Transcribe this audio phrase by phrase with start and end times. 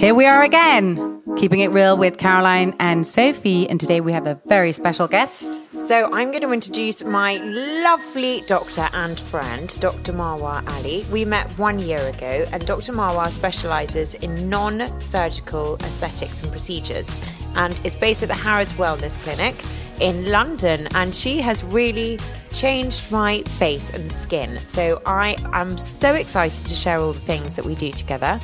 [0.00, 3.68] Here we are again, keeping it real with Caroline and Sophie.
[3.68, 5.60] And today we have a very special guest.
[5.72, 10.14] So I'm going to introduce my lovely doctor and friend, Dr.
[10.14, 11.04] Marwa Ali.
[11.12, 12.94] We met one year ago, and Dr.
[12.94, 17.20] Marwa specialises in non-surgical aesthetics and procedures,
[17.54, 19.54] and is based at the Harrods Wellness Clinic
[20.00, 20.88] in London.
[20.94, 22.18] And she has really
[22.54, 24.60] changed my face and skin.
[24.60, 28.40] So I am so excited to share all the things that we do together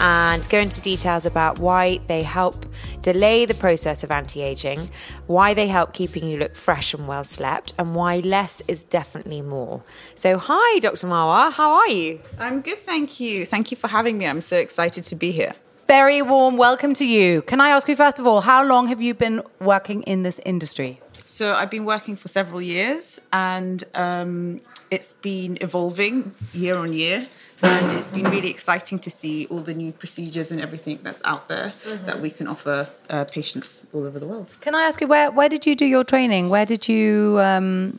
[0.00, 2.66] and go into details about why they help
[3.02, 4.90] delay the process of anti aging,
[5.26, 9.42] why they help keeping you look fresh and well slept, and why less is definitely
[9.42, 9.82] more.
[10.14, 11.06] So, hi, Dr.
[11.06, 12.20] Marwa, how are you?
[12.38, 13.44] I'm good, thank you.
[13.44, 14.26] Thank you for having me.
[14.26, 15.54] I'm so excited to be here.
[15.86, 17.42] Very warm welcome to you.
[17.42, 20.38] Can I ask you, first of all, how long have you been working in this
[20.44, 21.00] industry?
[21.24, 24.60] So, I've been working for several years and um,
[24.90, 27.28] it's been evolving year on year.
[27.62, 31.48] And it's been really exciting to see all the new procedures and everything that's out
[31.48, 31.72] there
[32.04, 34.54] that we can offer uh, patients all over the world.
[34.60, 36.48] Can I ask you, where, where did you do your training?
[36.48, 37.38] Where did you.
[37.40, 37.98] Um,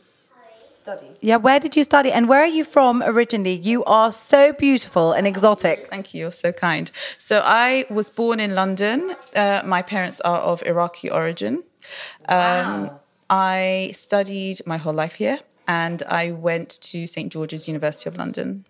[0.82, 1.08] Study.
[1.20, 2.10] yeah, where did you study?
[2.10, 3.54] And where are you from originally?
[3.54, 5.88] You are so beautiful and exotic.
[5.90, 6.20] Thank you.
[6.20, 6.90] You're so kind.
[7.18, 9.14] So I was born in London.
[9.36, 11.64] Uh, my parents are of Iraqi origin.
[12.28, 12.90] Um,
[13.28, 18.64] I studied my whole life here, and I went to St George's University of London.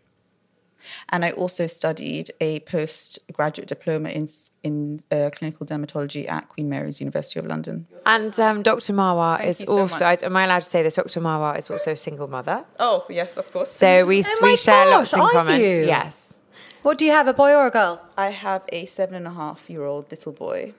[1.08, 4.26] And I also studied a postgraduate diploma in
[4.62, 7.86] in uh, clinical dermatology at Queen Mary's University of London.
[8.06, 8.92] And um, Dr.
[8.92, 10.22] Marwa Thank is so also, much.
[10.22, 10.94] am I allowed to say this?
[10.96, 11.20] Dr.
[11.20, 12.64] Marwa is also a single mother.
[12.78, 13.70] Oh yes, of course.
[13.70, 15.60] So we, Oh we share lots in common.
[15.60, 15.86] you?
[15.86, 16.38] Yes.
[16.82, 18.00] What do you have, a boy or a girl?
[18.16, 20.72] I have a seven and a half year old little boy.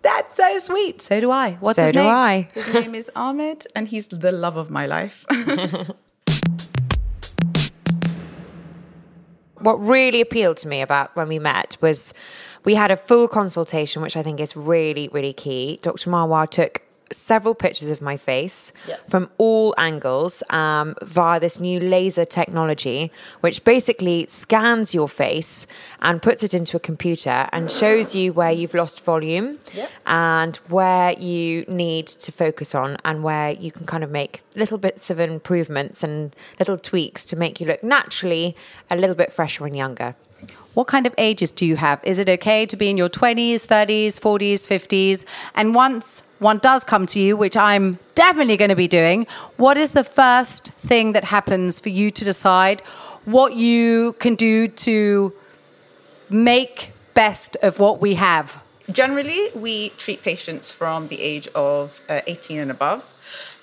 [0.00, 1.00] That's so sweet.
[1.02, 1.52] So do I.
[1.60, 2.10] What's so his do name?
[2.12, 2.48] I.
[2.54, 5.24] His name is Ahmed, and he's the love of my life.
[9.64, 12.14] what really appealed to me about when we met was
[12.64, 15.78] we had a full consultation, which I think is really, really key.
[15.82, 16.10] Dr.
[16.10, 16.82] Marwa took
[17.14, 18.72] several pictures of my face
[19.08, 23.10] from all angles um, via this new laser technology,
[23.40, 25.66] which basically scans your face
[26.00, 29.58] and puts it into a computer and shows you where you've lost volume
[30.06, 34.78] and where you need to focus on and where you can kind of make little
[34.78, 38.56] bits of improvements and little tweaks to make you look naturally
[38.90, 40.14] a little bit fresher and younger.
[40.74, 42.00] What kind of ages do you have?
[42.02, 45.24] Is it okay to be in your 20s, 30s, 40s, 50s?
[45.54, 49.26] And once one does come to you, which I'm definitely going to be doing,
[49.56, 52.80] what is the first thing that happens for you to decide
[53.24, 55.32] what you can do to
[56.28, 58.62] make best of what we have?
[58.90, 63.13] Generally, we treat patients from the age of uh, 18 and above.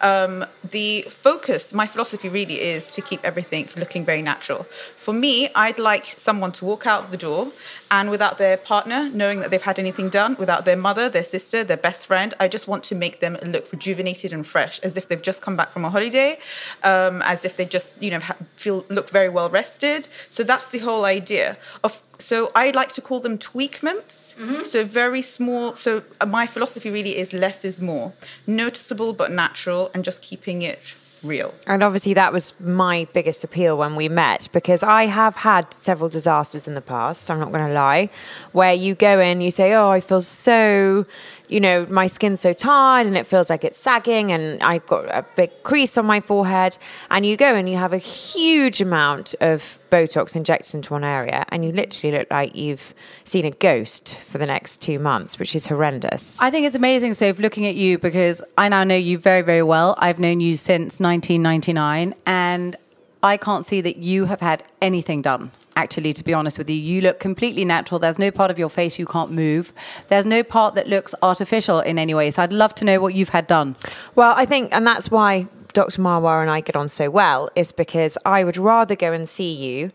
[0.01, 4.63] Um, the focus, my philosophy really is to keep everything looking very natural.
[4.95, 7.51] For me, I'd like someone to walk out the door
[7.91, 11.63] and without their partner knowing that they've had anything done, without their mother, their sister,
[11.63, 15.07] their best friend, I just want to make them look rejuvenated and fresh, as if
[15.07, 16.39] they've just come back from a holiday,
[16.83, 18.21] um, as if they just, you know,
[18.55, 20.07] feel look very well rested.
[20.29, 22.01] So that's the whole idea of.
[22.17, 24.35] So I like to call them tweakments.
[24.65, 25.75] So very small.
[25.75, 28.13] So my philosophy really is less is more,
[28.47, 31.53] noticeable but natural, and just keeping it real.
[31.67, 36.09] And obviously, that was my biggest appeal when we met because I have had several
[36.09, 37.29] disasters in the past.
[37.29, 38.09] I'm not going to lie,
[38.51, 41.05] where you go in, you say, Oh, I feel so,
[41.51, 45.05] you know, my skin's so tired and it feels like it's sagging and I've got
[45.05, 46.77] a big crease on my forehead.
[47.09, 51.43] And you go and you have a huge amount of Botox injected into one area,
[51.49, 52.93] and you literally look like you've
[53.25, 56.41] seen a ghost for the next two months, which is horrendous.
[56.41, 59.63] I think it's amazing, Soph, looking at you because I now know you very, very
[59.63, 59.95] well.
[59.97, 62.77] I've known you since 1999, and
[63.21, 65.51] I can't see that you have had anything done.
[65.75, 67.99] Actually, to be honest with you, you look completely natural.
[67.99, 69.71] There's no part of your face you can't move.
[70.09, 72.29] There's no part that looks artificial in any way.
[72.31, 73.75] So I'd love to know what you've had done.
[74.15, 76.01] Well, I think, and that's why Dr.
[76.01, 79.53] Marwa and I get on so well, is because I would rather go and see
[79.53, 79.91] you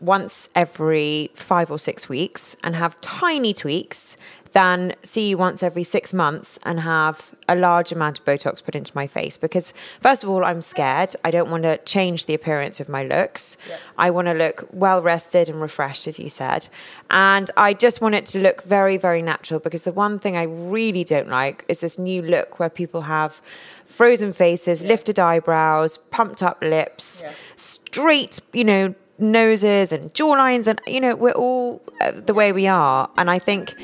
[0.00, 4.16] once every five or six weeks and have tiny tweaks
[4.52, 8.74] than see you once every six months and have a large amount of Botox put
[8.74, 9.36] into my face.
[9.36, 11.14] Because, first of all, I'm scared.
[11.24, 13.56] I don't want to change the appearance of my looks.
[13.96, 16.68] I want to look well rested and refreshed, as you said.
[17.10, 20.44] And I just want it to look very, very natural because the one thing I
[20.44, 23.40] really don't like is this new look where people have
[23.84, 27.22] frozen faces, lifted eyebrows, pumped up lips,
[27.56, 32.66] straight, you know, noses and jawlines and you know we're all uh, the way we
[32.66, 33.74] are and i think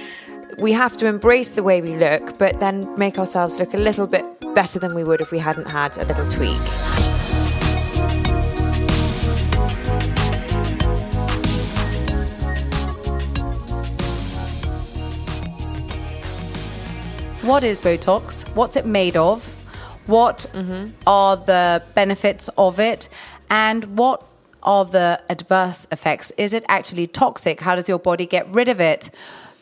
[0.58, 4.06] we have to embrace the way we look but then make ourselves look a little
[4.06, 4.24] bit
[4.54, 6.60] better than we would if we hadn't had a little tweak
[17.42, 18.42] What is Botox?
[18.56, 19.46] What's it made of?
[20.06, 20.90] What mm-hmm.
[21.06, 23.08] are the benefits of it?
[23.48, 24.26] And what
[24.64, 26.32] are the adverse effects?
[26.36, 27.60] Is it actually toxic?
[27.60, 29.10] How does your body get rid of it?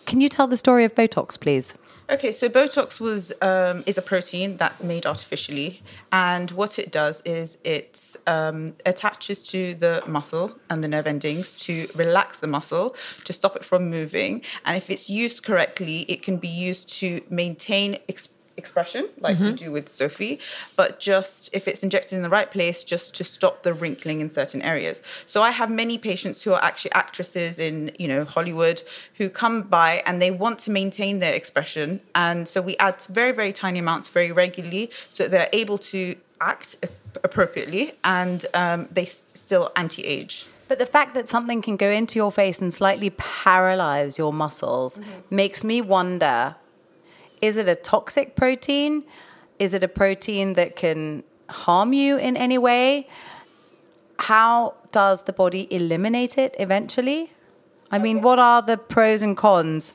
[0.07, 1.75] Can you tell the story of Botox, please?
[2.11, 7.23] Okay, so Botox was um, is a protein that's made artificially, and what it does
[7.25, 12.95] is it um, attaches to the muscle and the nerve endings to relax the muscle
[13.25, 14.43] to stop it from moving.
[14.67, 17.97] And if it's used correctly, it can be used to maintain.
[18.07, 20.39] Ex- expression like we do with Sophie,
[20.77, 24.29] but just if it's injected in the right place, just to stop the wrinkling in
[24.29, 25.03] certain areas.
[25.27, 28.83] So I have many patients who are actually actresses in you know Hollywood
[29.19, 33.33] who come by and they want to maintain their expression, and so we add very
[33.33, 36.77] very tiny amounts very regularly so that they're able to act
[37.23, 40.47] appropriately and um, they s- still anti-age.
[40.69, 44.99] But the fact that something can go into your face and slightly paralyze your muscles
[45.31, 46.57] makes me wonder
[47.41, 49.05] is it a toxic protein?
[49.59, 53.09] Is it a protein that can harm you in any way?
[54.19, 57.33] How does the body eliminate it eventually?
[57.91, 59.95] I mean, what are the pros and cons?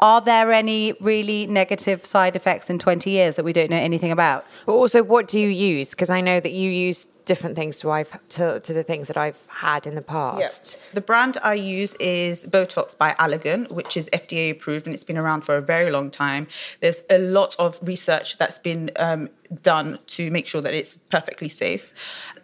[0.00, 4.12] Are there any really negative side effects in 20 years that we don't know anything
[4.12, 4.44] about?
[4.68, 7.90] but also what do you use because i know that you use different things to
[7.90, 11.94] i've to, to the things that i've had in the past The brand I use
[12.00, 15.90] is Botox by Allergan, which is FDA approved and it's been around for a very
[15.90, 16.46] long time.
[16.80, 19.28] There's a lot of research that's been um,
[19.62, 21.92] done to make sure that it's perfectly safe.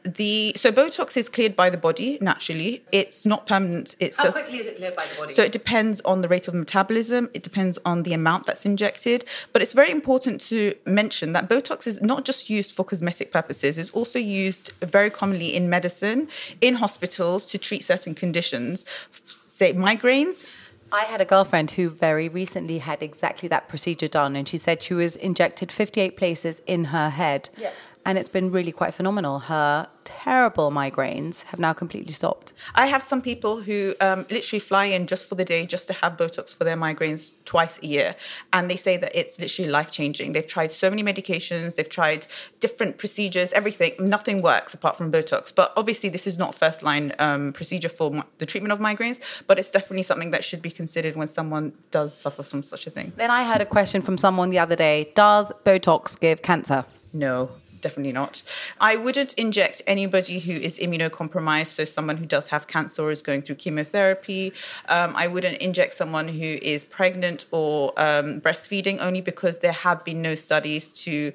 [0.04, 2.82] The so Botox is cleared by the body naturally.
[2.92, 3.96] It's not permanent.
[4.00, 5.34] It's just, quickly is it cleared by the body?
[5.34, 9.24] So it depends on the rate of metabolism, it depends on the amount that's injected.
[9.52, 13.78] But it's very important to mention that Botox is not just used for cosmetic purposes,
[13.78, 16.28] it's also used very commonly in medicine,
[16.60, 20.46] in hospitals to treat certain conditions, say migraines.
[20.92, 24.82] I had a girlfriend who very recently had exactly that procedure done, and she said
[24.82, 27.48] she was injected 58 places in her head.
[27.56, 27.70] Yeah.
[28.06, 29.38] And it's been really quite phenomenal.
[29.38, 32.52] Her terrible migraines have now completely stopped.
[32.74, 35.94] I have some people who um, literally fly in just for the day, just to
[35.94, 38.14] have Botox for their migraines twice a year.
[38.52, 40.32] And they say that it's literally life changing.
[40.32, 42.26] They've tried so many medications, they've tried
[42.60, 43.92] different procedures, everything.
[43.98, 45.54] Nothing works apart from Botox.
[45.54, 49.58] But obviously, this is not first line um, procedure for the treatment of migraines, but
[49.58, 53.12] it's definitely something that should be considered when someone does suffer from such a thing.
[53.16, 56.84] Then I had a question from someone the other day Does Botox give cancer?
[57.12, 57.50] No,
[57.84, 58.42] definitely not.
[58.80, 63.22] I wouldn't inject anybody who is immunocompromised, so someone who does have cancer or is
[63.22, 64.52] going through chemotherapy.
[64.88, 70.04] Um, I wouldn't inject someone who is pregnant or um, breastfeeding, only because there have
[70.04, 71.32] been no studies to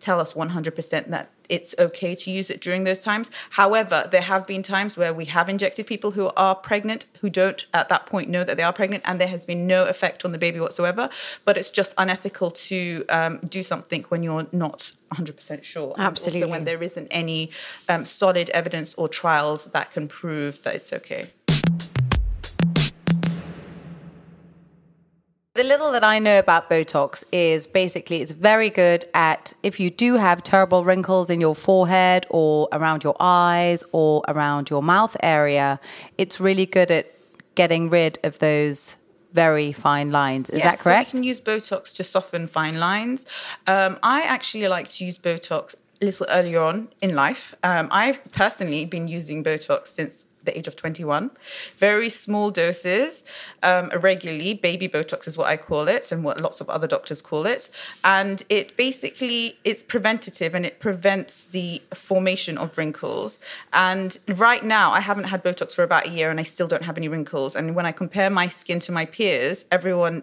[0.00, 3.30] tell us 100% that it's okay to use it during those times.
[3.50, 7.66] However, there have been times where we have injected people who are pregnant who don't
[7.74, 10.32] at that point know that they are pregnant and there has been no effect on
[10.32, 11.10] the baby whatsoever.
[11.44, 15.94] But it's just unethical to um, do something when you're not 100% sure.
[15.98, 16.50] Absolutely.
[16.50, 17.50] When there isn't any
[17.86, 21.32] um, solid evidence or trials that can prove that it's okay.
[25.54, 29.90] The little that I know about Botox is basically it's very good at if you
[29.90, 35.14] do have terrible wrinkles in your forehead or around your eyes or around your mouth
[35.22, 35.78] area,
[36.16, 37.12] it's really good at
[37.54, 38.96] getting rid of those
[39.34, 40.48] very fine lines.
[40.48, 41.08] Is that So correct?
[41.12, 43.26] you can use Botox to soften fine lines.
[43.66, 47.54] Um, I actually like to use Botox a little earlier on in life.
[47.62, 51.30] Um, I've personally been using Botox since the age of 21.
[51.76, 53.24] Very small doses,
[53.62, 54.54] um, regularly.
[54.54, 57.70] Baby Botox is what I call it, and what lots of other doctors call it.
[58.04, 63.38] And it basically it's preventative and it prevents the formation of wrinkles.
[63.72, 66.84] And right now, I haven't had Botox for about a year, and I still don't
[66.84, 67.56] have any wrinkles.
[67.56, 70.22] And when I compare my skin to my peers, everyone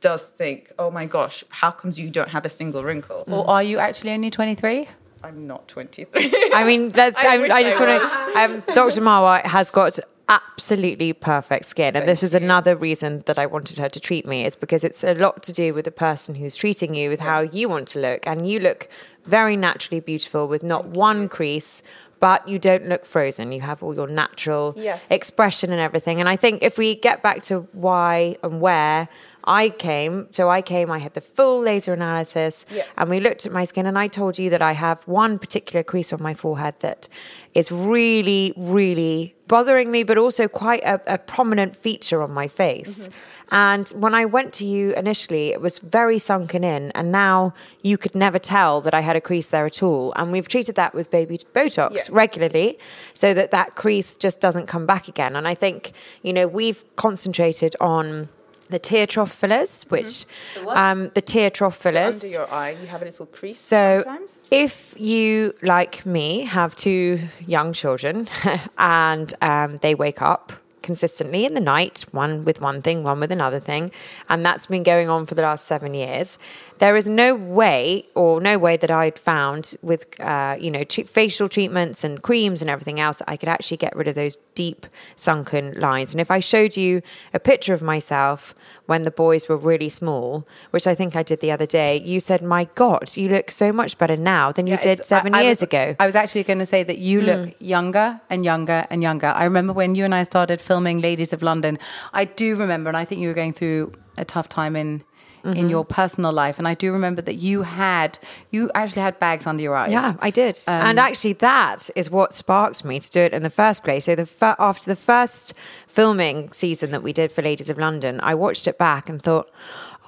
[0.00, 3.62] does think, "Oh my gosh, how comes you don't have a single wrinkle?" Or are
[3.62, 4.88] you actually only 23?
[5.22, 6.50] I'm not 23.
[6.54, 7.16] I mean, let's.
[7.24, 8.38] I I, I just want to.
[8.40, 9.00] Um, Dr.
[9.00, 9.98] Marwa has got
[10.28, 14.46] absolutely perfect skin, and this was another reason that I wanted her to treat me.
[14.46, 17.40] Is because it's a lot to do with the person who's treating you, with how
[17.40, 18.88] you want to look, and you look
[19.24, 21.82] very naturally beautiful with not one crease.
[22.20, 23.50] But you don't look frozen.
[23.50, 25.00] You have all your natural Yes.
[25.08, 26.20] expression and everything.
[26.20, 29.08] And I think if we get back to why and where
[29.50, 32.84] I came, so I came, I had the full laser analysis, Yeah.
[32.96, 35.82] and we looked at my skin, and I told you that I have one particular
[35.82, 37.08] crease on my forehead that
[37.52, 43.08] is really, really bothering me, but also quite a, a prominent feature on my face.
[43.08, 43.14] Mm-hmm.
[43.52, 47.52] And when I went to you initially, it was very sunken in, and now
[47.82, 50.12] you could never tell that I had a crease there at all.
[50.14, 52.02] And we've treated that with baby Botox Yeah.
[52.12, 52.78] regularly
[53.12, 55.34] so that that crease just doesn't come back again.
[55.34, 55.90] And I think,
[56.22, 58.28] you know, we've concentrated on
[58.70, 60.24] the tear trough fillers, which
[60.68, 62.22] um, the tear trough fillers.
[62.22, 64.40] Under your eye, you have a little crease So, sometimes.
[64.50, 68.28] if you, like me, have two young children
[68.78, 73.30] and um, they wake up consistently in the night, one with one thing, one with
[73.30, 73.90] another thing,
[74.30, 76.38] and that's been going on for the last seven years,
[76.80, 81.04] there is no way, or no way that I'd found with, uh, you know, tre-
[81.04, 84.86] facial treatments and creams and everything else, I could actually get rid of those deep
[85.14, 86.12] sunken lines.
[86.14, 87.02] And if I showed you
[87.34, 88.54] a picture of myself
[88.86, 92.18] when the boys were really small, which I think I did the other day, you
[92.18, 95.40] said, "My God, you look so much better now than you Yeah, did seven I-
[95.40, 98.44] I years was- ago." I was actually going to say that you look younger and
[98.44, 99.28] younger and younger.
[99.28, 101.78] I remember when you and I started filming Ladies of London.
[102.14, 105.02] I do remember, and I think you were going through a tough time in
[105.44, 108.18] in your personal life, and I do remember that you had
[108.50, 109.92] you actually had bags under your eyes.
[109.92, 110.58] Yeah, I did.
[110.66, 114.04] Um, and actually, that is what sparked me to do it in the first place.
[114.04, 115.54] So, the fir- after the first
[115.86, 119.50] filming season that we did for Ladies of London, I watched it back and thought,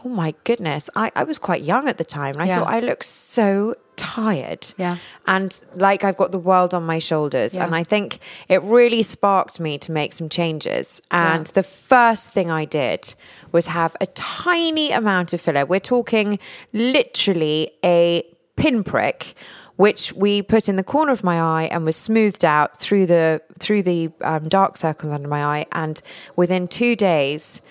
[0.05, 2.33] oh my goodness, I, I was quite young at the time.
[2.35, 2.59] And I Yeah.
[2.61, 4.73] thought, I look so tired.
[4.79, 4.97] Yeah.
[5.27, 7.55] And like I've got the world on my shoulders.
[7.55, 7.65] Yeah.
[7.65, 8.19] And I think
[8.49, 11.01] it really sparked me to make some changes.
[11.11, 13.15] And the first thing I did
[13.53, 15.65] was have a tiny amount of filler.
[15.67, 16.39] We're talking
[16.73, 18.25] literally a
[18.57, 19.35] pinprick
[19.77, 23.41] which we put in the corner of my eye and was smoothed out through the
[23.59, 26.03] through the um, dark circles under my eye and
[26.37, 27.63] within two days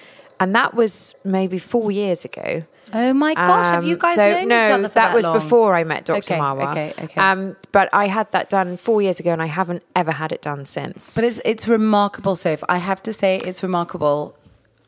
[0.41, 4.31] and that was maybe four years ago Oh my gosh, have you um, guys so
[4.31, 5.35] known no, each other that, that was long?
[5.35, 6.17] before I met Dr.
[6.17, 6.71] Okay, Marwa.
[6.71, 7.21] okay, okay.
[7.21, 10.41] Um, but I had that done four years ago, and I haven't ever had it
[10.41, 11.15] done since.
[11.15, 12.63] But it's it's remarkable, Soph.
[12.67, 14.35] I have to say, it's remarkable.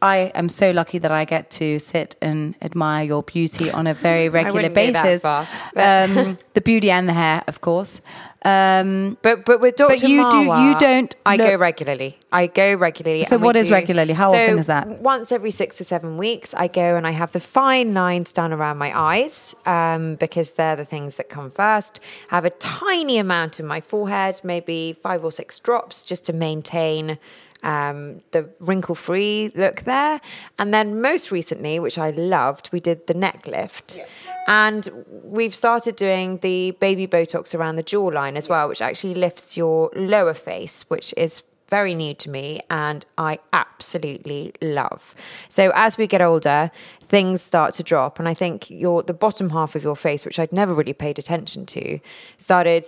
[0.02, 3.94] I am so lucky that I get to sit and admire your beauty on a
[3.94, 5.22] very regular wouldn't go that basis.
[5.22, 8.02] far, um, the beauty and the hair, of course.
[8.46, 9.94] Um, But but with Dr.
[9.94, 11.16] But you do you don't.
[11.26, 12.18] I go regularly.
[12.32, 13.24] I go regularly.
[13.24, 14.14] So what is do- regularly?
[14.14, 14.88] How so often is that?
[15.02, 18.52] Once every six or seven weeks, I go and I have the fine lines done
[18.52, 22.00] around my eyes um, because they're the things that come first.
[22.32, 26.34] I have a tiny amount in my forehead, maybe five or six drops, just to
[26.34, 27.18] maintain.
[27.64, 30.20] Um, the wrinkle free look there.
[30.60, 34.00] And then most recently, which I loved, we did the neck lift.
[34.48, 39.56] And we've started doing the baby Botox around the jawline as well, which actually lifts
[39.56, 45.16] your lower face, which is very new to me and I absolutely love.
[45.50, 46.70] So as we get older,
[47.02, 48.20] things start to drop.
[48.20, 51.18] And I think your the bottom half of your face, which I'd never really paid
[51.18, 52.00] attention to,
[52.38, 52.86] started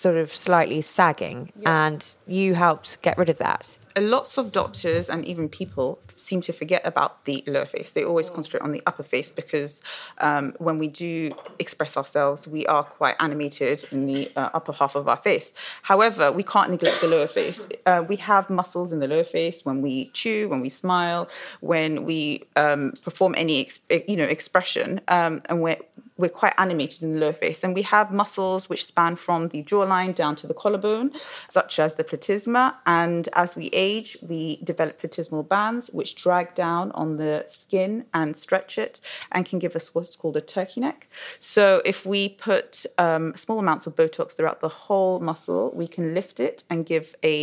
[0.00, 1.52] sort of slightly sagging.
[1.66, 3.78] And you helped get rid of that.
[3.98, 7.92] lots of doctors and even people seem to forget about the lower face.
[7.92, 9.82] They always concentrate on the upper face because
[10.18, 14.94] um, when we do express ourselves, we are quite animated in the uh, upper half
[14.94, 15.52] of our face.
[15.82, 17.66] However, we can't neglect the lower face.
[17.84, 21.28] Uh, we have muscles in the lower face when we chew, when we smile,
[21.60, 25.78] when we um, perform any ex- you know expression, um, and we're
[26.20, 27.64] we're quite animated in the lower face.
[27.64, 31.12] And we have muscles which span from the jawline down to the collarbone,
[31.48, 32.76] such as the platysma.
[32.86, 38.36] And as we age, we develop platysmal bands which drag down on the skin and
[38.36, 39.00] stretch it
[39.32, 41.08] and can give us what's called a turkey neck.
[41.40, 46.14] So if we put um, small amounts of Botox throughout the whole muscle, we can
[46.14, 47.34] lift it and give a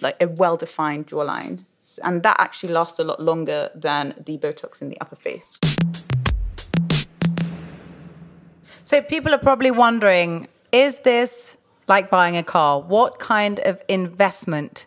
[0.00, 1.64] like a well-defined jawline.
[2.04, 5.58] And that actually lasts a lot longer than the Botox in the upper face.
[8.84, 11.56] So people are probably wondering, is this
[11.90, 12.80] like buying a car?
[12.80, 14.86] What kind of investment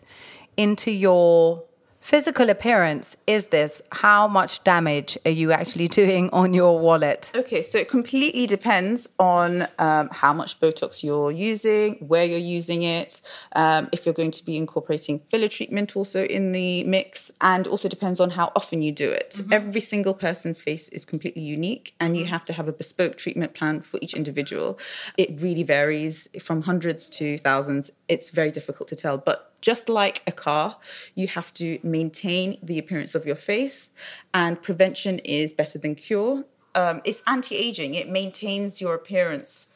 [0.56, 1.62] into your
[2.04, 3.80] physical appearance is this?
[3.90, 7.32] How much damage are you actually doing on your wallet?
[7.34, 12.82] Okay, so it completely depends on um, how much Botox you're using, where you're using
[12.82, 13.22] it,
[13.56, 17.88] um, if you're going to be incorporating filler treatment also in the mix, and also
[17.88, 19.40] depends on how often you do it.
[19.50, 23.54] Every single person's face is completely unique, and you have to have a bespoke treatment
[23.54, 24.78] plan for each individual.
[25.16, 27.90] It really varies from hundreds to thousands.
[28.08, 30.76] It's very difficult to tell, but just like a car,
[31.14, 33.90] you have to maintain the appearance of your face,
[34.32, 36.44] and prevention is better than cure.
[36.74, 39.68] Um, it's anti aging, it maintains your appearance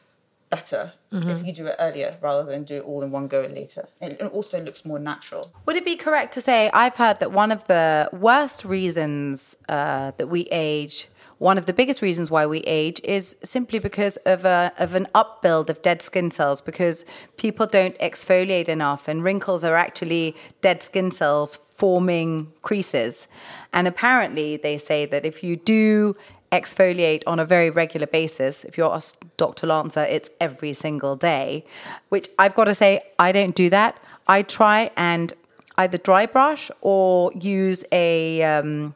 [0.49, 3.87] better if you do it earlier rather than do it all in one go later.
[4.01, 5.51] And it also looks more natural.
[5.65, 10.11] Would it be correct to say I've heard that one of the worst reasons uh,
[10.17, 11.07] that we age,
[11.39, 15.07] one of the biggest reasons why we age, is simply because of a of an
[15.15, 17.05] upbuild of dead skin cells because
[17.37, 23.27] people don't exfoliate enough, and wrinkles are actually dead skin cells forming creases.
[23.73, 26.15] And apparently, they say that if you do
[26.51, 28.63] exfoliate on a very regular basis.
[28.63, 29.67] If you ask Dr.
[29.67, 31.65] Lancer, it's every single day,
[32.09, 34.01] which I've got to say, I don't do that.
[34.27, 35.33] I try and
[35.77, 38.95] either dry brush or use a um,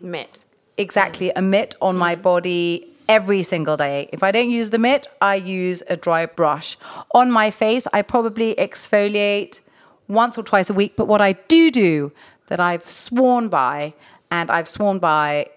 [0.00, 0.38] Mitt.
[0.78, 4.08] Exactly a mitt on my body every single day.
[4.12, 6.76] If I don't use the mitt, I use a dry brush.
[7.14, 9.60] On my face, I probably exfoliate
[10.08, 10.96] once or twice a week.
[10.96, 12.12] But what I do do
[12.48, 13.94] that I've sworn by,
[14.30, 15.50] and I've sworn by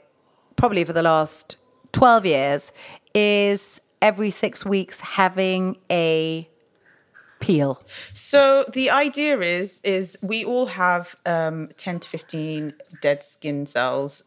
[0.56, 1.58] probably for the last
[1.92, 2.72] 12 years,
[3.14, 6.48] is every six weeks having a
[7.40, 7.82] peel.
[8.14, 14.24] So the idea is is we all have um, 10 to 15 dead skin cells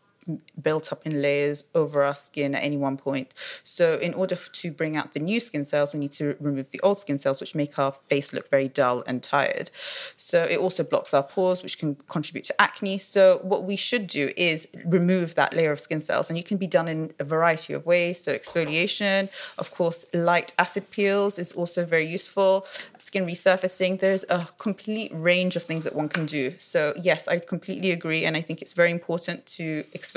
[0.61, 3.35] built up in layers over our skin at any one point.
[3.65, 6.81] So in order to bring out the new skin cells, we need to remove the
[6.81, 9.71] old skin cells, which make our face look very dull and tired.
[10.17, 12.99] So it also blocks our pores, which can contribute to acne.
[12.99, 16.57] So what we should do is remove that layer of skin cells, and you can
[16.57, 18.23] be done in a variety of ways.
[18.23, 22.65] So exfoliation, of course, light acid peels is also very useful.
[22.99, 23.99] Skin resurfacing.
[23.99, 26.53] There's a complete range of things that one can do.
[26.59, 30.12] So yes, I completely agree, and I think it's very important to exfoliate.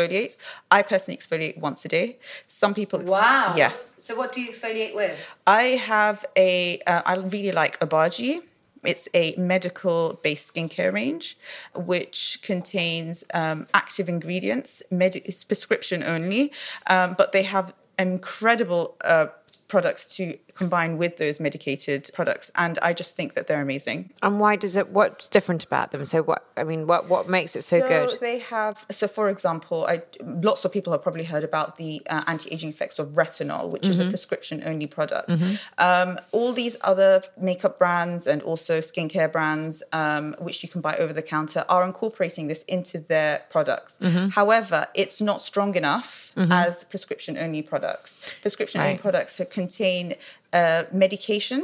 [0.72, 2.18] I personally exfoliate once a day.
[2.48, 3.10] Some people, ex-
[3.58, 5.20] yes, So what do you exfoliate with?
[5.48, 6.80] I have a.
[6.86, 8.42] Uh, I really like Obagi.
[8.84, 11.38] It's a medical based skincare range
[11.74, 14.84] which contains um, active ingredients.
[14.92, 16.52] Medi- it's prescription only,
[16.88, 19.28] um, but they have incredible uh,
[19.68, 22.52] products to combine with those medicated products.
[22.56, 24.12] And I just think that they're amazing.
[24.24, 24.90] And why does it?
[24.90, 26.06] What's different about them?
[26.06, 26.46] So what?
[26.58, 28.18] I mean, what what makes it so, good?
[28.22, 32.24] They have so, for example, I lots of people have probably heard about the uh,
[32.28, 33.92] anti-aging effects of retinol, which Mm-hmm.
[33.92, 35.32] is a prescription-only product.
[35.78, 40.96] Um, all these other makeup brands and also skincare brands, um, which you can buy
[40.98, 44.00] over the counter, are incorporating this into their products.
[44.00, 44.30] Mm-hmm.
[44.30, 48.20] However, it's not strong enough as prescription-only products.
[48.42, 49.02] Prescription-only Right.
[49.02, 50.16] products contain
[50.60, 51.62] uh, medication,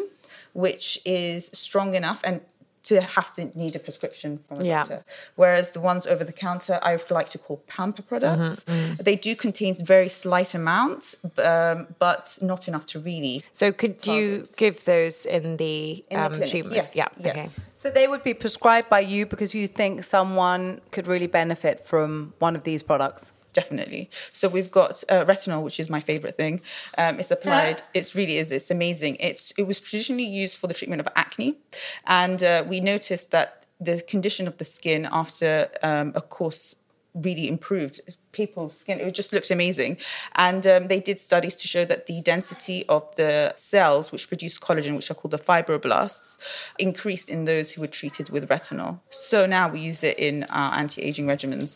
[0.66, 2.38] which is strong enough and
[2.84, 4.80] to have to need a prescription from a Yeah.
[4.80, 5.00] doctor.
[5.42, 8.64] Whereas the ones over the counter, I would like to call pamper products.
[8.64, 11.06] Mm-hmm, They do contain very slight amounts,
[11.52, 13.36] um, but not enough to really.
[13.62, 15.78] So could you give those in the,
[16.10, 16.76] In the um, clinic, treatment?
[16.82, 17.10] yes, Yeah.
[17.26, 17.32] yeah.
[17.32, 17.50] Okay.
[17.76, 22.34] So they would be prescribed by you because you think someone could really benefit from
[22.40, 23.32] one of these products.
[23.54, 24.10] Definitely.
[24.32, 26.62] So we've got uh, retinol, which is my favorite thing.
[26.98, 27.84] Um, it's applied.
[27.94, 28.52] It's really is.
[28.52, 29.18] It's amazing.
[29.20, 31.58] It's it was traditionally used for the treatment of acne,
[32.06, 36.76] and uh, we noticed that the condition of the skin after um, a course
[37.14, 38.00] really improved.
[38.32, 39.98] People's skin it just looked amazing,
[40.36, 44.58] and um, they did studies to show that the density of the cells which produce
[44.58, 46.38] collagen, which are called the fibroblasts,
[46.80, 49.00] increased in those who were treated with retinol.
[49.10, 51.76] So now we use it in our anti-aging regimens.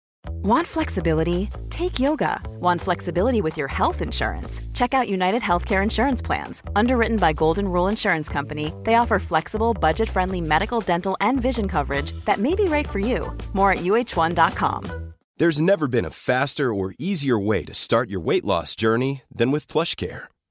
[0.27, 1.49] Want flexibility?
[1.69, 2.41] Take yoga.
[2.59, 4.59] Want flexibility with your health insurance?
[4.73, 6.63] Check out United Healthcare Insurance Plans.
[6.75, 11.67] Underwritten by Golden Rule Insurance Company, they offer flexible, budget friendly medical, dental, and vision
[11.67, 13.35] coverage that may be right for you.
[13.53, 15.13] More at uhone.com.
[15.37, 19.51] There's never been a faster or easier way to start your weight loss journey than
[19.51, 20.25] with PlushCare.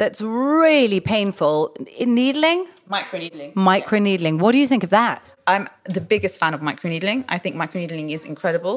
[0.00, 1.76] that's really painful?
[1.98, 2.66] In needling?
[2.90, 3.54] Microneedling.
[3.54, 4.38] Microneedling.
[4.38, 5.22] What do you think of that?
[5.52, 5.64] I'm
[5.96, 7.20] the biggest fan of microneedling.
[7.36, 8.74] I think microneedling is incredible.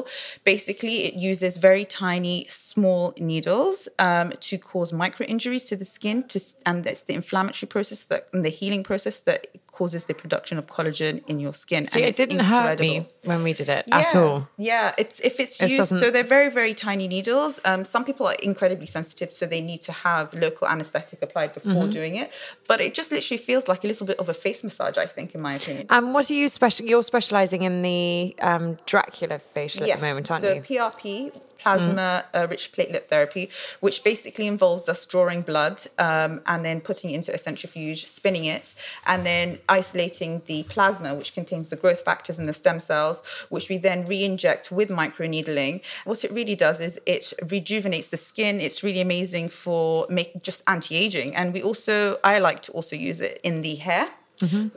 [0.52, 3.76] Basically, it uses very tiny, small needles
[4.08, 8.22] um, to cause micro injuries to the skin, to, and it's the inflammatory process that,
[8.32, 9.40] and the healing process that
[9.78, 11.82] causes the production of collagen in your skin.
[11.84, 14.48] So and it didn't hurt me when we did it yeah, at all.
[14.70, 15.80] Yeah, it's if it's It used.
[15.80, 17.52] doesn't- So they're very very tiny needles.
[17.70, 21.72] Um, some people are incredibly sensitive, so they need to have local anesthetic applied before
[21.84, 21.90] Mm-hmm.
[22.00, 22.28] doing it.
[22.70, 24.96] But it just literally feels like a little bit of a face massage.
[25.06, 25.86] I think, in my opinion.
[25.96, 26.86] And what are you special?
[26.86, 30.62] You're specialising in the um, Dracula facial at the moment, aren't so you?
[30.62, 33.48] So PRP, plasma uh, rich platelet therapy,
[33.80, 38.44] which basically involves us drawing blood um, and then putting it into a centrifuge, spinning
[38.44, 38.74] it,
[39.06, 43.68] and then isolating the plasma, which contains the growth factors and the stem cells, which
[43.70, 45.82] we then re-inject with microneedling.
[46.04, 48.60] What it really does is it rejuvenates the skin.
[48.60, 53.20] It's really amazing for make just anti-aging, and we also I like to also use
[53.20, 54.10] it in the hair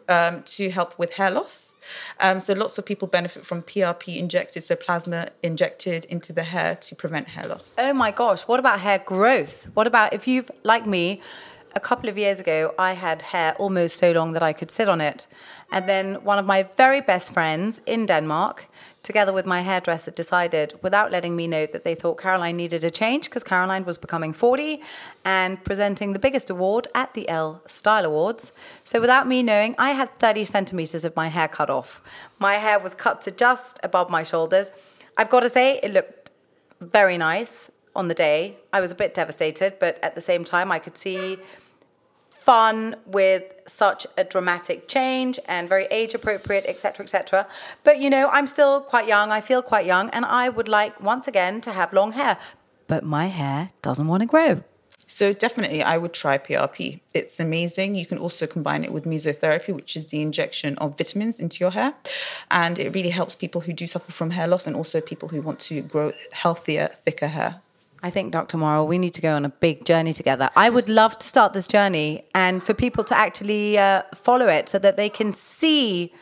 [0.07, 1.75] um, to help with hair loss.
[2.19, 6.75] Um, so lots of people benefit from PRP injected, so plasma injected into the hair
[6.75, 7.73] to prevent hair loss.
[7.77, 9.69] Oh my gosh, what about hair growth?
[9.73, 11.21] What about if you've, like me,
[11.75, 14.89] a couple of years ago, I had hair almost so long that I could sit
[14.89, 15.27] on it.
[15.71, 18.67] And then one of my very best friends in Denmark,
[19.03, 22.89] together with my hairdresser, decided, without letting me know, that they thought Caroline needed a
[22.89, 24.81] change because Caroline was becoming 40
[25.23, 28.51] and presenting the biggest award at the Elle Style Awards.
[28.83, 32.01] So without me knowing, I had 30 centimeters of my hair cut off.
[32.39, 34.71] My hair was cut to just above my shoulders.
[35.15, 36.31] I've got to say, it looked
[36.81, 38.57] very nice on the day.
[38.71, 41.37] I was a bit devastated, but at the same time, I could see
[42.47, 47.45] fun with such a dramatic change and very age appropriate, etc., etc.
[47.83, 49.31] But you know, I'm still quite young.
[49.37, 52.37] I feel quite young, and I would like once again to have long hair.
[52.87, 54.63] But my hair doesn't want to grow.
[55.07, 57.01] So definitely, I would try PRP.
[57.13, 57.95] It's amazing.
[57.95, 61.71] You can also combine it with mesotherapy, which is the injection of vitamins into your
[61.71, 61.95] hair,
[62.49, 65.41] and it really helps people who do suffer from hair loss and also people who
[65.41, 67.61] want to grow healthier, thicker hair.
[68.03, 68.57] I think, Dr.
[68.57, 70.49] Marwa, we need to go on a big journey together.
[70.55, 74.69] I would love to start this journey and for people to actually uh, follow it
[74.69, 76.13] so that they can see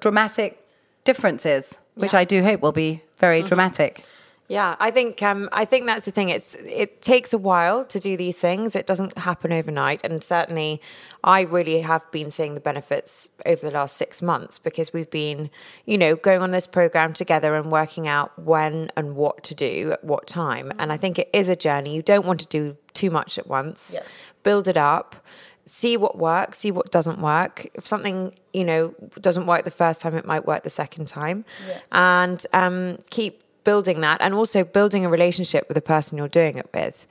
[0.00, 0.62] dramatic
[1.04, 4.04] differences, which I do hope will be very dramatic.
[4.52, 6.28] Yeah, I think um, I think that's the thing.
[6.28, 8.76] It's it takes a while to do these things.
[8.76, 10.78] It doesn't happen overnight, and certainly,
[11.24, 15.48] I really have been seeing the benefits over the last six months because we've been,
[15.86, 19.92] you know, going on this program together and working out when and what to do
[19.92, 20.70] at what time.
[20.78, 21.96] And I think it is a journey.
[21.96, 23.92] You don't want to do too much at once.
[23.94, 24.02] Yeah.
[24.42, 25.16] Build it up.
[25.64, 27.68] See what works, see what doesn't work.
[27.72, 31.44] If something, you know, doesn't work the first time, it might work the second time.
[31.92, 36.56] And um, keep building that and also building a relationship with the person you're doing
[36.56, 37.06] it with.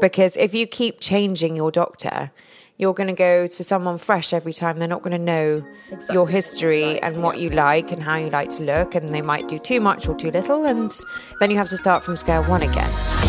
[0.00, 2.30] Because if you keep changing your doctor,
[2.76, 4.78] you're going to go to someone fresh every time.
[4.78, 5.66] They're not going to know
[6.12, 8.94] your history and what you like and how you like to look.
[8.94, 10.64] And they might do too much or too little.
[10.64, 10.90] And
[11.40, 13.19] then you have to start from square one again.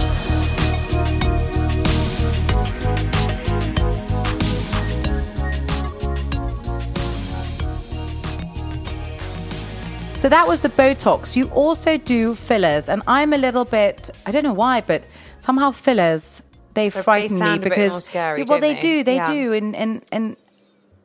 [10.22, 11.36] So that was the Botox.
[11.36, 15.04] You also do fillers, and I'm a little bit, I don't know why, but
[15.40, 16.44] somehow fillers,
[16.76, 17.92] they frighten me a bit because.
[17.94, 18.80] more scary, well, they they?
[18.80, 19.26] do, they Yeah.
[19.26, 19.52] do.
[19.54, 20.38] And, and, and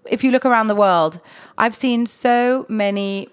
[0.05, 1.19] if you look around the world,
[1.57, 3.31] I've seen so many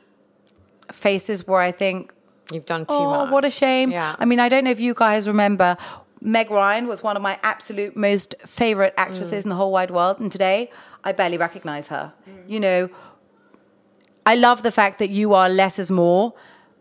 [0.90, 2.14] faces where I think,
[2.50, 3.32] You've done too oh, much.
[3.34, 3.92] what a shame.
[3.92, 4.16] Yeah.
[4.18, 5.76] I mean, I don't know if you guys remember,
[6.22, 9.48] Meg Ryan was one of my absolute most favorite actresses mm.
[9.48, 10.22] in the whole wide world.
[10.22, 10.72] And today,
[11.04, 12.14] I barely recognize her.
[12.26, 12.50] Mm.
[12.50, 12.90] You know,
[14.26, 16.34] I love the fact that you are less is more,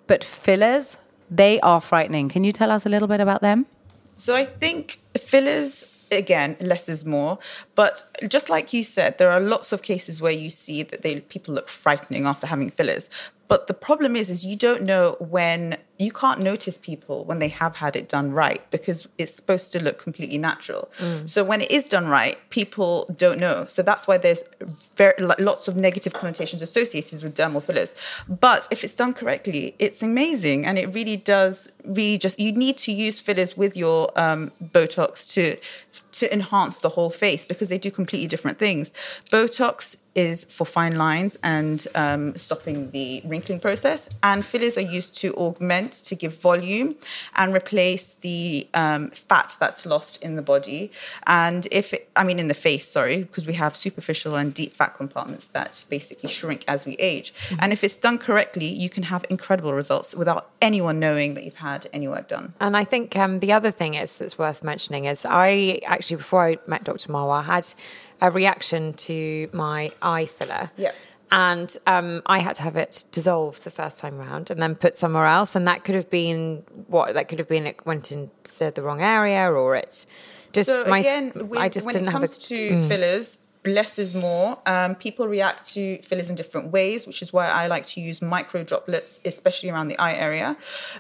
[0.07, 0.97] but fillers,
[1.31, 2.29] they are frightening.
[2.29, 3.67] Can you tell us a little bit about them?
[4.15, 7.39] So I think fillers again less is more
[7.75, 11.21] But just like you said, there are lots of cases where you see that they
[11.21, 13.09] people look frightening after having fillers.
[13.49, 17.49] But the problem is, is you don't know when you can't notice people when they
[17.49, 20.91] have had it done right because it's supposed to look completely natural.
[21.27, 23.67] So when it is done right, people don't know.
[23.67, 24.43] So that's why there's
[24.97, 27.95] very lots of negative connotations associated with dermal fillers.
[28.27, 32.79] But if it's done correctly, it's amazing, and it really does really just you need
[32.79, 35.59] to use fillers with your um, Botox to
[36.13, 38.93] to enhance the whole face because they do completely different things.
[39.31, 45.17] Botox is for fine lines and um, stopping the wrinkling process, and fillers are used
[45.19, 46.95] to augment, to give volume,
[47.35, 50.91] and replace the um, fat that's lost in the body.
[51.27, 54.73] And if it, I mean in the face, sorry, because we have superficial and deep
[54.73, 57.33] fat compartments that basically shrink as we age.
[57.59, 61.57] And if it's done correctly, you can have incredible results without anyone knowing that you've
[61.57, 62.55] had any work done.
[62.61, 66.45] And I think um, the other thing is that's worth mentioning is I actually before
[66.45, 67.09] I met Dr.
[67.09, 67.73] Marwa had
[68.23, 70.71] a reaction to my eye filler.
[70.77, 70.93] Yeah.
[71.31, 74.99] And um, I had to have it dissolved the first time round and then put
[74.99, 75.57] somewhere else.
[75.57, 79.03] And that could have been what that could have been it went into the wrong
[79.03, 80.07] area or it
[80.53, 83.99] just So my again, I just when didn't it have a comes to fillers, less
[83.99, 84.59] is more.
[84.67, 88.21] Um, people react to fillers in different ways, which is why I like to use
[88.21, 90.57] micro droplets, especially around the eye area.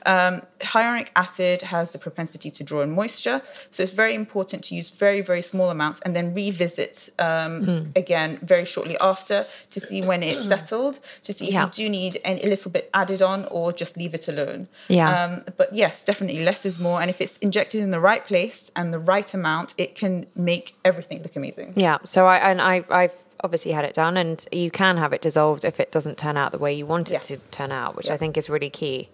[0.06, 4.74] Um, hyaluronic acid has the propensity to draw in moisture, so it's very important to
[4.74, 7.90] use very, very small amounts and then revisit um, Hmm.
[7.96, 12.18] again very shortly after to see when it's settled, to see if you do need
[12.24, 14.68] any, a little bit added on or just leave it alone.
[14.88, 15.24] Yeah.
[15.24, 17.00] Um, but yes, definitely less is more.
[17.00, 20.74] And if it's injected in the right place and the right amount, it can make
[20.84, 21.72] everything look amazing.
[21.76, 21.98] Yeah.
[22.04, 25.64] So I and I I've obviously had it done, and you can have it dissolved
[25.64, 27.26] if it doesn't turn out the way you want it Yes.
[27.28, 28.14] to turn out, which Yeah.
[28.14, 29.08] I think is really key.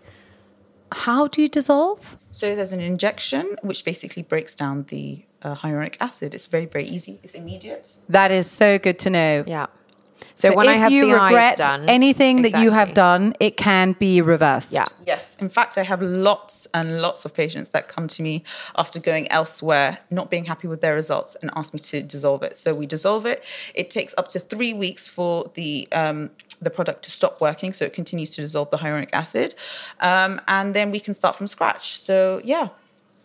[0.92, 2.16] How do you dissolve?
[2.32, 6.34] So there's an injection which basically breaks down the uh, hyaluronic acid.
[6.34, 7.20] It's very, very easy.
[7.22, 7.88] It's immediate.
[8.08, 9.44] That is so good to know.
[9.46, 9.66] Yeah.
[10.34, 13.34] So, when if I have you the regret eyes done, anything that you have done,
[13.40, 14.72] it can be reversed.
[14.72, 14.86] yeah.
[15.06, 15.36] Yes.
[15.40, 18.44] In fact, I have lots and lots of patients that come to me
[18.76, 22.56] after going elsewhere, not being happy with their results, and ask me to dissolve it.
[22.56, 23.42] So we dissolve it.
[23.74, 27.84] It takes up to three weeks for the um, the product to stop working, so
[27.84, 29.54] it continues to dissolve the hyaluronic acid,
[30.00, 32.00] um, and then we can start from scratch.
[32.00, 32.68] So yeah,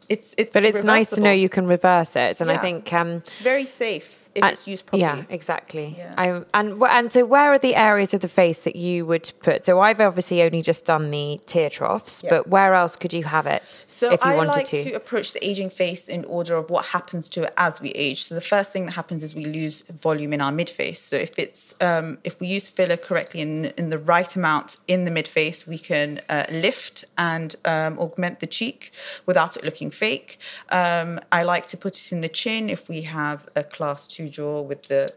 [0.10, 0.54] it's it's.
[0.54, 3.66] But it's nice to know you can reverse it, and I think um, It's very
[3.66, 5.02] safe if and- it's used properly.
[5.04, 5.96] Yeah, exactly.
[5.98, 6.14] Yeah.
[6.18, 9.66] I, and and so, where are the areas of the face that you would put?
[9.66, 12.30] So I've obviously only just done the tear troughs, Yeah.
[12.32, 14.84] but where else could you have it So if you I wanted like to?
[14.86, 14.92] to.
[14.94, 18.24] approach the aging face in order of what happens to it as we age.
[18.26, 21.00] So the first thing that happens is we lose volume in our mid face.
[21.02, 25.06] So if it's um, if we use filler correctly in in the right amount in
[25.06, 28.92] the mid face, we can uh, lift and um, augment the cheek
[29.26, 30.38] without it looking fake.
[30.70, 34.23] Um, I like to put it in the chin if we have a class two
[34.30, 35.14] jaw with the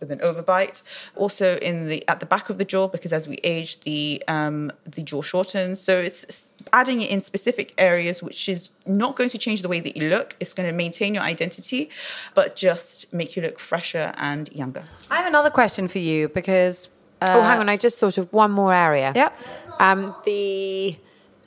[0.00, 0.82] with an overbite.
[1.16, 4.72] Also in the at the back of the jaw because as we age, the um,
[4.84, 5.80] the jaw shortens.
[5.80, 9.80] So it's adding it in specific areas, which is not going to change the way
[9.80, 10.36] that you look.
[10.40, 11.90] It's going to maintain your identity,
[12.34, 14.84] but just make you look fresher and younger.
[15.10, 16.90] I have another question for you because.
[17.20, 17.68] Uh, oh, hang on!
[17.68, 19.12] I just thought of one more area.
[19.12, 19.36] Yep.
[19.80, 20.96] Um, the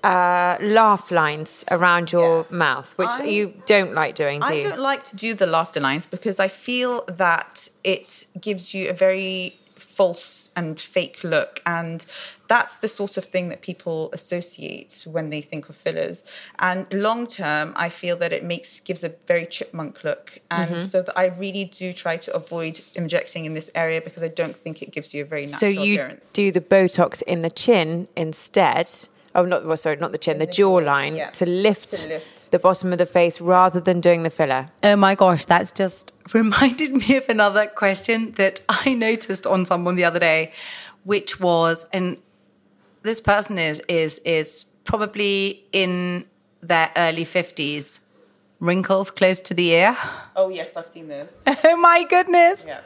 [0.04, 2.52] uh, laugh lines around your Yes.
[2.52, 4.64] mouth, which I- you don't like doing, do I you?
[4.64, 8.94] don't like to do the laughter lines because I feel that it gives you a
[8.94, 12.06] very false and fake look and
[12.48, 16.24] that's the sort of thing that people associate when they think of fillers
[16.60, 20.86] and long term i feel that it makes gives a very chipmunk look and Mm-hmm.
[20.86, 24.56] so that i really do try to avoid injecting in this area because i don't
[24.56, 25.80] think it gives you a very natural appearance.
[25.80, 28.88] so you appearance do the Botox in the chin instead.
[29.34, 31.30] Oh, not well, sorry, not the chin, the, jawline yeah.
[31.32, 32.52] to lift, To lift.
[32.52, 34.70] the bottom of the face rather than doing the filler.
[34.84, 39.96] Oh my gosh, that's just reminded me of another question that I noticed on someone
[39.96, 40.52] the other day,
[41.04, 42.18] which was, and
[43.04, 46.26] this person is is is probably in
[46.62, 48.00] their early fifties,
[48.60, 49.96] wrinkles close to the ear.
[50.36, 51.32] oh yes i've seen this
[51.64, 52.66] Oh my goodness!
[52.68, 52.82] Yeah.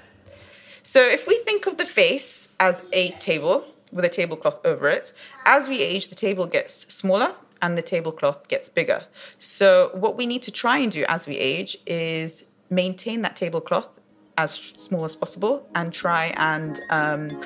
[0.84, 5.12] So if we think of the face as a table with a tablecloth over it,
[5.45, 9.05] as we age, the table gets smaller and the tablecloth gets bigger.
[9.39, 13.89] So what we need to try and do as we age is maintain that tablecloth
[14.38, 17.39] as small as possible and try and um,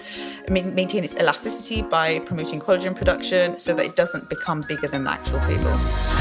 [0.49, 5.03] ma- maintain its elasticity by promoting collagen production so that it doesn't become bigger than
[5.03, 6.18] the actual table.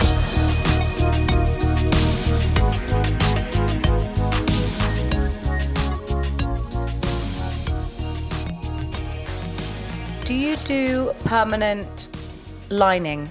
[10.65, 12.09] Do permanent
[12.69, 13.29] lining?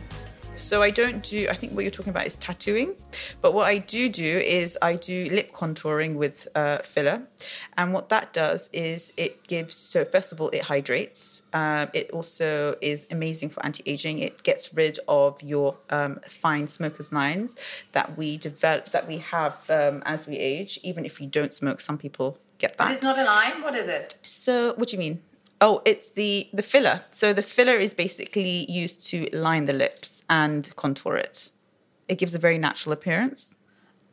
[0.55, 1.47] So I don't do.
[1.49, 2.95] I think what you're talking about is tattooing,
[3.41, 7.21] but what I do do is I do lip contouring with uh, filler,
[7.77, 9.75] and what that does is it gives.
[9.75, 11.43] So first of all, it hydrates.
[11.53, 14.17] Um, it also is amazing for anti-aging.
[14.19, 17.55] It gets rid of your um, fine smokers lines
[17.91, 20.79] that we develop that we have um, as we age.
[20.83, 22.85] Even if you don't smoke, some people get that.
[22.85, 23.61] But It's not a line.
[23.61, 24.17] What is it?
[24.25, 25.21] So what do you mean?
[25.59, 27.01] Oh, it's the the filler.
[27.11, 31.51] So the filler is basically used to line the lips and contour it.
[32.07, 33.55] It gives a very natural appearance.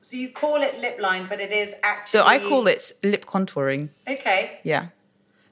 [0.01, 2.19] So you call it lip line, but it is actually.
[2.21, 3.91] So I call it lip contouring.
[4.07, 4.89] Okay, Yeah.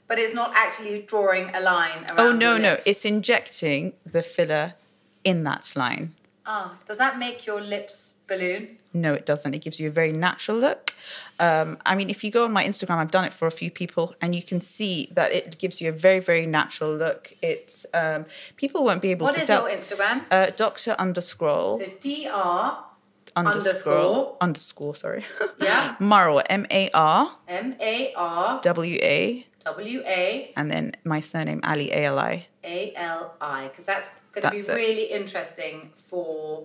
[0.08, 2.20] but it's not actually drawing a line oh, around.
[2.20, 2.76] Oh no no!
[2.84, 4.74] It's injecting the filler
[5.24, 6.14] in that line.
[6.44, 8.78] Ah, does that make your lips balloon?
[8.92, 9.54] No, it doesn't.
[9.54, 10.94] It gives you a very natural look.
[11.38, 13.70] Um, I mean, if you go on my Instagram, I've done it for a few
[13.70, 17.34] people, and you can see that it gives you a very, very natural look.
[17.42, 18.26] It's um,
[18.56, 19.68] people won't be able What to is tell.
[19.68, 20.24] your Instagram?
[20.30, 22.84] Uh, Doctor underscroll So D R
[23.36, 24.94] underscore underscore.
[24.94, 25.24] Sorry.
[25.60, 25.96] Yeah.
[26.00, 31.60] Marwa M A R M A R W A, W A and then my surname
[31.62, 32.46] Ali A L I.
[32.64, 34.74] A L I, because that's going to be it.
[34.74, 36.64] really interesting for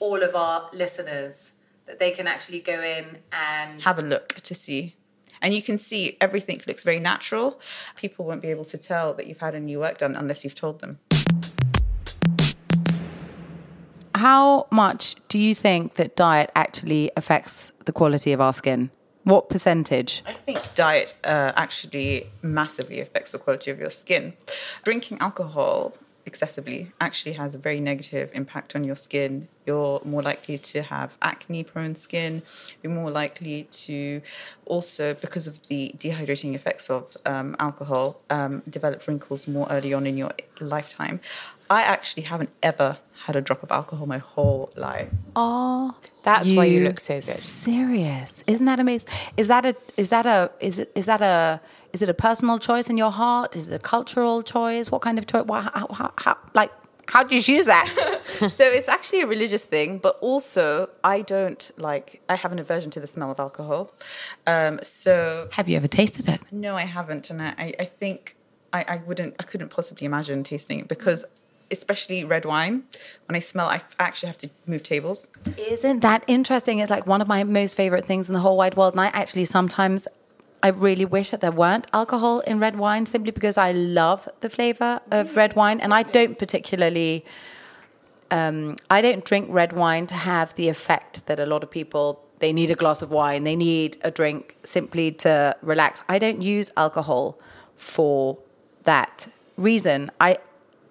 [0.00, 1.52] all of our listeners
[1.86, 4.96] that they can actually go in and Have a look to see.
[5.42, 7.60] And you can see everything looks very natural.
[7.96, 10.54] People won't be able to tell that you've had a new work done unless you've
[10.54, 10.98] told them.
[14.24, 18.90] How much do you think that diet actually affects the quality of our skin?
[19.24, 20.22] What percentage?
[20.26, 24.32] I think diet uh, actually massively affects the quality of your skin.
[24.82, 25.92] Drinking alcohol
[26.26, 29.48] excessively actually has a very negative impact on your skin.
[29.66, 32.42] You're more likely to have acne prone skin.
[32.82, 34.20] You're more likely to
[34.66, 40.06] also, because of the dehydrating effects of um, alcohol, um, develop wrinkles more early on
[40.06, 41.20] in your lifetime.
[41.70, 45.08] I actually haven't ever had a drop of alcohol my whole life.
[45.34, 47.24] Oh, That's why you look so good.
[47.24, 48.44] Serious?
[48.46, 49.08] Isn't that amazing?
[49.36, 49.74] Is that a?
[49.96, 50.50] Is that a?
[50.60, 50.92] Is it?
[50.94, 51.60] Is that a?
[51.94, 53.54] Is it a personal choice in your heart?
[53.54, 54.90] Is it a cultural choice?
[54.90, 55.44] What kind of choice?
[55.48, 56.72] How, how, how, like,
[57.06, 57.86] how do you choose that?
[58.58, 62.20] so it's actually a religious thing, but also I don't like.
[62.28, 63.92] I have an aversion to the smell of alcohol.
[64.46, 66.40] Um, so Have you ever tasted it?
[66.50, 68.36] no, I haven't, and I, I- I think
[68.72, 69.36] I, I wouldn't.
[69.38, 71.24] I couldn't possibly imagine tasting it because,
[71.70, 72.82] especially red wine,
[73.28, 75.28] when I smell, I actually have to move tables.
[75.56, 76.80] Isn't that interesting?
[76.80, 78.94] It's like one of my most favorite things in the whole wide world.
[78.94, 80.08] And I actually sometimes,
[80.64, 84.48] I really wish that there weren't alcohol in red wine simply because I love the
[84.48, 85.78] flavor of red wine.
[85.78, 87.22] And I don't particularly,
[88.30, 92.24] um, I don't drink red wine to have the effect that a lot of people,
[92.38, 96.02] they need a glass of wine, they need a drink simply to relax.
[96.08, 97.38] I don't use alcohol
[97.76, 98.38] for
[98.84, 100.10] that reason.
[100.18, 100.38] I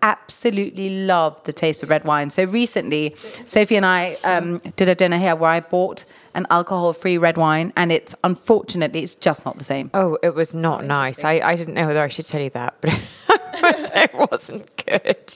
[0.04, 2.30] absolutely love the taste of red wine.
[2.30, 3.16] So recently,
[3.48, 6.06] Sophie and I um, did a dinner here where I bought
[6.36, 9.90] an alcohol-free red wine, and it's unfortunately it's just not the same.
[9.94, 11.24] Oh, it was not nice.
[11.24, 12.94] I, I didn't know whether I should tell you that, but
[13.56, 15.34] it wasn't good.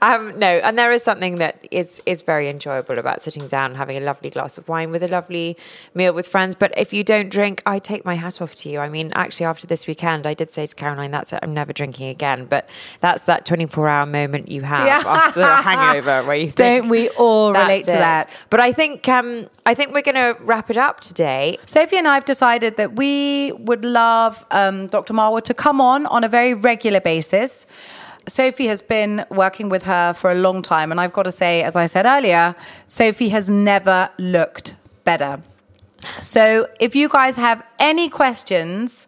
[0.00, 3.76] Um, no, and there is something that is is very enjoyable about sitting down and
[3.76, 5.56] having a lovely glass of wine with a lovely
[5.94, 6.56] meal with friends.
[6.56, 8.78] But if you don't drink, I take my hat off to you.
[8.80, 11.38] I mean, actually, after this weekend, I did say to Caroline, "That's it.
[11.42, 12.68] I'm never drinking again." But
[13.00, 15.02] that's that 24 hour moment you have Yeah.
[15.06, 18.28] after the hangover, where you think, Don't we all relate to it." that?
[18.50, 21.58] But I think um, I think we're going to wrap it up today.
[21.66, 25.14] Sophie and I have decided that we would love um, Dr.
[25.14, 27.66] Marwa to come on on a very regular basis.
[28.28, 31.62] Sophie has been working with her for a long time, and I've got to say,
[31.62, 32.54] as I said earlier,
[32.86, 35.42] Sophie has never looked better.
[36.20, 39.06] So if you guys have any questions,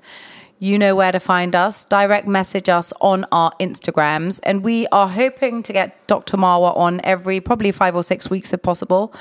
[0.64, 1.84] you know where to find us.
[1.84, 4.40] Direct message us on our Instagrams.
[4.44, 6.38] And we are hoping to get Dr.
[6.38, 9.12] Marwa on every probably five or six weeks if possible.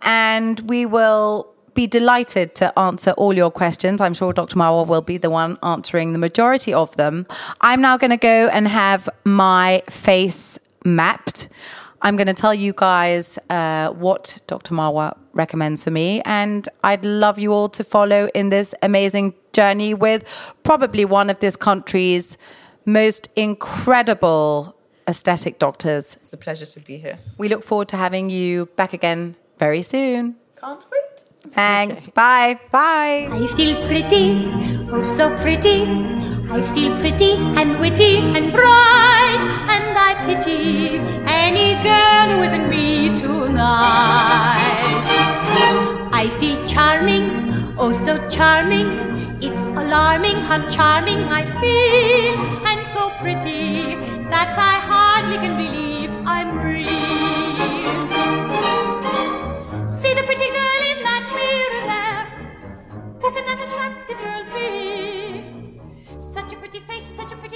[0.00, 4.00] And we will be delighted to answer all your questions.
[4.00, 4.56] I'm sure Dr.
[4.56, 7.26] Marwa will be the one answering the majority of them.
[7.60, 11.50] I'm now going to go and have my face mapped.
[12.02, 14.74] I'm going to tell you guys uh, what Dr.
[14.74, 19.94] Marwa recommends for me, and I'd love you all to follow in this amazing journey
[19.94, 20.24] with
[20.62, 22.36] probably one of this country's
[22.84, 24.76] most incredible
[25.08, 26.16] aesthetic doctors.
[26.16, 27.18] It's a pleasure to be here.
[27.38, 30.36] We look forward to having you back again very soon.
[30.60, 31.52] Can't wait.
[31.52, 32.08] Thanks.
[32.08, 32.58] Bye.
[32.70, 33.28] Bye.
[33.30, 34.46] I feel pretty,
[34.90, 35.82] oh so pretty.
[36.48, 39.05] I feel pretty and witty and bright,
[39.44, 44.66] and I pity any girl who isn't me tonight.
[46.12, 48.88] I feel charming, oh so charming.
[49.40, 53.94] It's alarming how charming I feel, and so pretty
[54.30, 56.88] that I hardly can believe I'm real.
[59.88, 62.24] See the pretty girl in that mirror there.
[63.20, 65.80] Who can that attractive girl be?
[66.18, 67.55] Such a pretty face, such a pretty